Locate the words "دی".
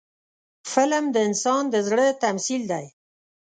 2.71-2.85